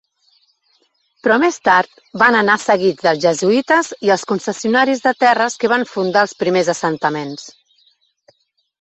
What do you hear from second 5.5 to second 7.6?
que van fundar els primers assentaments.